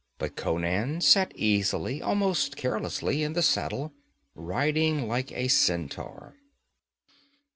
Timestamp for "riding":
4.33-5.07